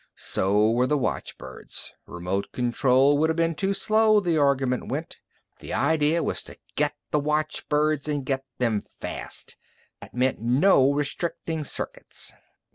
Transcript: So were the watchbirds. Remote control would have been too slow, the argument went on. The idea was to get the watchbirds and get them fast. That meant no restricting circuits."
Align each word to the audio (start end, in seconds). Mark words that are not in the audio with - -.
So 0.15 0.71
were 0.71 0.87
the 0.87 0.97
watchbirds. 0.97 1.93
Remote 2.07 2.51
control 2.53 3.19
would 3.19 3.29
have 3.29 3.37
been 3.37 3.53
too 3.53 3.71
slow, 3.71 4.19
the 4.19 4.35
argument 4.35 4.87
went 4.87 5.17
on. 5.17 5.41
The 5.59 5.73
idea 5.75 6.23
was 6.23 6.41
to 6.45 6.57
get 6.75 6.95
the 7.11 7.19
watchbirds 7.19 8.07
and 8.07 8.25
get 8.25 8.43
them 8.57 8.81
fast. 8.81 9.57
That 9.99 10.15
meant 10.15 10.41
no 10.41 10.91
restricting 10.91 11.63
circuits." 11.65 12.33